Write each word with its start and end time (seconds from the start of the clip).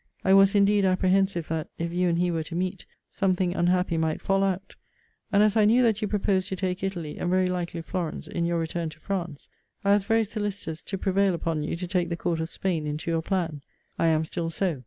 I 0.25 0.33
was 0.33 0.55
indeed 0.55 0.83
apprehensive 0.83 1.47
that, 1.49 1.69
if 1.77 1.93
you 1.93 2.09
and 2.09 2.17
he 2.17 2.31
were 2.31 2.41
to 2.45 2.55
meet, 2.55 2.87
something 3.11 3.53
unhappy 3.53 3.99
might 3.99 4.19
fall 4.19 4.43
out; 4.43 4.73
and 5.31 5.43
as 5.43 5.55
I 5.55 5.65
knew 5.65 5.83
that 5.83 6.01
you 6.01 6.07
proposed 6.07 6.47
to 6.47 6.55
take 6.55 6.83
Italy, 6.83 7.19
and 7.19 7.29
very 7.29 7.45
likely 7.45 7.83
Florence, 7.83 8.25
in 8.25 8.43
your 8.43 8.57
return 8.57 8.89
to 8.89 8.99
France, 8.99 9.47
I 9.85 9.91
was 9.93 10.05
very 10.05 10.23
solicitous 10.23 10.81
to 10.81 10.97
prevail 10.97 11.35
upon 11.35 11.61
you 11.61 11.75
to 11.75 11.87
take 11.87 12.09
the 12.09 12.17
court 12.17 12.39
of 12.39 12.49
Spain 12.49 12.87
into 12.87 13.11
your 13.11 13.21
plan. 13.21 13.61
I 13.99 14.07
am 14.07 14.25
still 14.25 14.49
so. 14.49 14.79